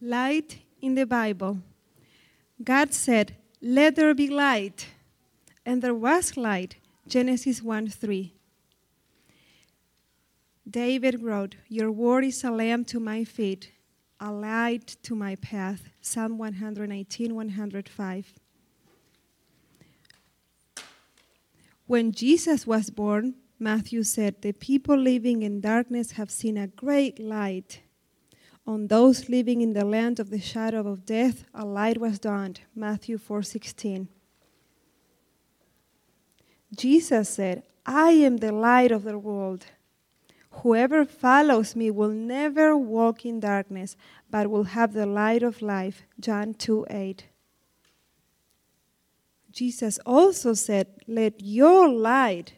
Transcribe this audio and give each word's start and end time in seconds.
Light 0.00 0.58
in 0.80 0.94
the 0.94 1.06
Bible. 1.06 1.58
God 2.62 2.92
said, 2.92 3.36
Let 3.62 3.96
there 3.96 4.14
be 4.14 4.28
light. 4.28 4.88
And 5.64 5.82
there 5.82 5.94
was 5.94 6.36
light. 6.36 6.76
Genesis 7.08 7.62
1 7.62 7.88
3. 7.88 8.32
David 10.68 11.22
wrote, 11.22 11.56
Your 11.68 11.90
word 11.90 12.24
is 12.24 12.42
a 12.44 12.50
lamp 12.50 12.88
to 12.88 13.00
my 13.00 13.24
feet, 13.24 13.72
a 14.20 14.32
light 14.32 14.96
to 15.04 15.14
my 15.14 15.36
path. 15.36 15.88
Psalm 16.00 16.38
119 16.38 17.34
105. 17.34 18.32
When 21.86 22.10
Jesus 22.10 22.66
was 22.66 22.90
born, 22.90 23.34
Matthew 23.58 24.02
said, 24.02 24.42
The 24.42 24.52
people 24.52 24.96
living 24.96 25.42
in 25.42 25.60
darkness 25.60 26.12
have 26.12 26.30
seen 26.30 26.56
a 26.56 26.66
great 26.66 27.20
light. 27.20 27.80
On 28.66 28.88
those 28.88 29.28
living 29.28 29.60
in 29.60 29.74
the 29.74 29.84
land 29.84 30.18
of 30.18 30.30
the 30.30 30.40
shadow 30.40 30.88
of 30.88 31.06
death, 31.06 31.44
a 31.54 31.64
light 31.64 31.98
was 31.98 32.18
dawned. 32.18 32.60
Matthew 32.74 33.16
4:16. 33.16 34.08
Jesus 36.74 37.28
said, 37.28 37.62
I 37.86 38.10
am 38.10 38.38
the 38.38 38.50
light 38.50 38.90
of 38.90 39.04
the 39.04 39.18
world. 39.18 39.66
Whoever 40.62 41.04
follows 41.04 41.76
me 41.76 41.90
will 41.90 42.10
never 42.10 42.76
walk 42.76 43.24
in 43.24 43.38
darkness, 43.38 43.96
but 44.30 44.50
will 44.50 44.64
have 44.64 44.92
the 44.92 45.06
light 45.06 45.42
of 45.42 45.62
life. 45.62 46.04
John 46.18 46.54
2 46.54 46.86
8. 46.90 47.26
Jesus 49.52 49.98
also 50.04 50.54
said, 50.54 50.88
Let 51.06 51.40
your 51.40 51.88
light 51.88 52.54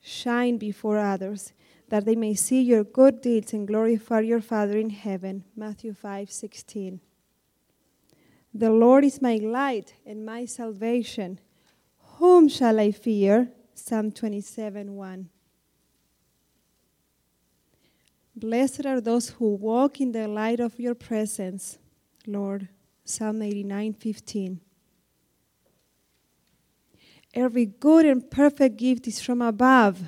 shine 0.00 0.56
before 0.56 0.98
others, 0.98 1.52
that 1.88 2.04
they 2.04 2.14
may 2.14 2.34
see 2.34 2.62
your 2.62 2.84
good 2.84 3.20
deeds 3.20 3.52
and 3.52 3.66
glorify 3.66 4.20
your 4.20 4.40
Father 4.40 4.78
in 4.78 4.90
heaven. 4.90 5.44
Matthew 5.56 5.92
5 5.92 6.30
16. 6.30 7.00
The 8.52 8.70
Lord 8.70 9.04
is 9.04 9.22
my 9.22 9.36
light 9.36 9.94
and 10.04 10.24
my 10.24 10.44
salvation. 10.44 11.38
Whom 12.16 12.48
shall 12.48 12.80
I 12.80 12.90
fear? 12.90 13.50
Psalm 13.74 14.12
27 14.12 14.94
1. 14.94 15.28
Blessed 18.36 18.86
are 18.86 19.00
those 19.00 19.30
who 19.30 19.54
walk 19.54 20.00
in 20.00 20.12
the 20.12 20.26
light 20.26 20.60
of 20.60 20.78
your 20.78 20.94
presence, 20.94 21.78
Lord. 22.26 22.68
Psalm 23.04 23.42
89 23.42 23.94
15. 23.94 24.60
Every 27.34 27.66
good 27.66 28.06
and 28.06 28.28
perfect 28.28 28.76
gift 28.76 29.06
is 29.06 29.20
from 29.20 29.40
above, 29.40 30.02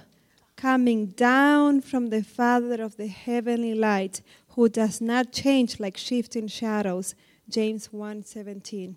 coming 0.57 1.07
down 1.07 1.81
from 1.81 2.11
the 2.11 2.23
Father 2.23 2.83
of 2.83 2.97
the 2.97 3.07
heavenly 3.07 3.75
light, 3.75 4.23
who 4.51 4.69
does 4.69 5.01
not 5.01 5.33
change 5.33 5.79
like 5.79 5.97
shifting 5.97 6.49
shadows. 6.49 7.15
James 7.49 7.89
1:17. 7.93 8.97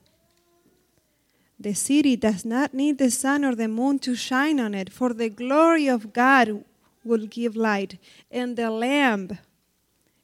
The 1.59 1.73
city 1.73 2.15
does 2.15 2.43
not 2.43 2.73
need 2.73 2.97
the 2.97 3.11
sun 3.11 3.45
or 3.45 3.55
the 3.55 3.67
moon 3.67 3.99
to 3.99 4.15
shine 4.15 4.59
on 4.59 4.73
it, 4.73 4.91
for 4.91 5.13
the 5.13 5.29
glory 5.29 5.87
of 5.87 6.11
God 6.11 6.65
will 7.03 7.27
give 7.27 7.55
light, 7.55 7.97
and 8.29 8.57
the 8.57 8.69
lamp 8.71 9.33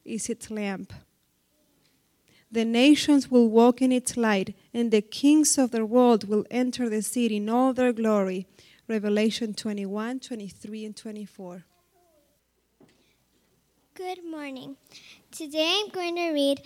is 0.04 0.28
its 0.28 0.50
lamp. 0.50 0.92
The 2.52 2.66
nations 2.66 3.30
will 3.30 3.48
walk 3.48 3.80
in 3.80 3.90
its 3.90 4.14
light, 4.14 4.54
and 4.74 4.90
the 4.90 5.00
kings 5.00 5.56
of 5.56 5.70
the 5.70 5.86
world 5.86 6.28
will 6.28 6.44
enter 6.50 6.90
the 6.90 7.00
city 7.00 7.38
in 7.38 7.48
all 7.48 7.72
their 7.72 7.94
glory. 7.94 8.46
Revelation 8.86 9.54
21, 9.54 10.20
23, 10.20 10.84
and 10.84 10.94
24. 10.94 11.64
Good 13.94 14.18
morning. 14.30 14.76
Today 15.30 15.80
I'm 15.82 15.88
going 15.88 16.14
to 16.16 16.30
read 16.32 16.60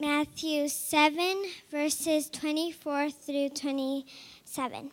Matthew 0.00 0.66
7, 0.66 1.44
verses 1.70 2.28
24 2.28 3.10
through 3.10 3.50
27. 3.50 4.90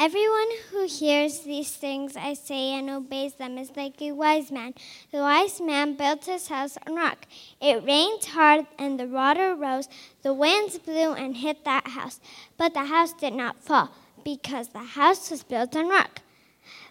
Everyone 0.00 0.48
who 0.70 0.86
hears 0.86 1.40
these 1.40 1.72
things 1.72 2.16
I 2.16 2.32
say 2.32 2.72
and 2.72 2.88
obeys 2.88 3.34
them 3.34 3.58
is 3.58 3.76
like 3.76 4.00
a 4.00 4.12
wise 4.12 4.50
man. 4.50 4.72
The 5.12 5.18
wise 5.18 5.60
man 5.60 5.94
built 5.94 6.24
his 6.24 6.48
house 6.48 6.78
on 6.86 6.94
rock. 6.96 7.26
It 7.60 7.84
rained 7.84 8.24
hard 8.24 8.64
and 8.78 8.98
the 8.98 9.06
water 9.06 9.54
rose. 9.54 9.90
The 10.22 10.32
winds 10.32 10.78
blew 10.78 11.12
and 11.12 11.36
hit 11.36 11.66
that 11.66 11.88
house. 11.88 12.18
But 12.56 12.72
the 12.72 12.86
house 12.86 13.12
did 13.12 13.34
not 13.34 13.62
fall 13.62 13.90
because 14.24 14.68
the 14.68 14.78
house 14.78 15.30
was 15.30 15.42
built 15.42 15.76
on 15.76 15.90
rock. 15.90 16.22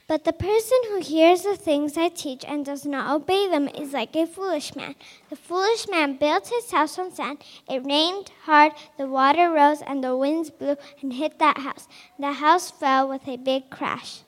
But 0.09 0.23
the 0.23 0.33
person 0.33 0.79
who 0.87 1.01
hears 1.01 1.43
the 1.43 1.55
things 1.55 1.95
I 1.95 2.09
teach 2.09 2.43
and 2.43 2.65
does 2.65 2.83
not 2.83 3.13
obey 3.15 3.47
them 3.47 3.67
is 3.67 3.93
like 3.93 4.15
a 4.15 4.25
foolish 4.25 4.75
man. 4.75 4.95
The 5.29 5.35
foolish 5.35 5.87
man 5.87 6.17
built 6.17 6.47
his 6.47 6.71
house 6.71 6.97
on 6.97 7.11
sand. 7.11 7.43
It 7.69 7.85
rained 7.85 8.31
hard, 8.45 8.71
the 8.97 9.05
water 9.05 9.51
rose, 9.51 9.83
and 9.83 10.03
the 10.03 10.17
winds 10.17 10.49
blew 10.49 10.77
and 11.03 11.13
hit 11.13 11.37
that 11.37 11.59
house. 11.59 11.87
The 12.17 12.33
house 12.33 12.71
fell 12.71 13.07
with 13.07 13.27
a 13.27 13.37
big 13.37 13.69
crash. 13.69 14.21